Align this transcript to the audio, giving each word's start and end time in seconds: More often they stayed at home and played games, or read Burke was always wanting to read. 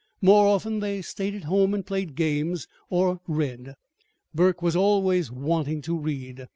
More 0.19 0.47
often 0.47 0.79
they 0.79 1.03
stayed 1.03 1.35
at 1.35 1.43
home 1.43 1.75
and 1.75 1.85
played 1.85 2.15
games, 2.15 2.67
or 2.89 3.19
read 3.27 3.75
Burke 4.33 4.63
was 4.63 4.75
always 4.75 5.29
wanting 5.31 5.83
to 5.83 5.95
read. 5.95 6.47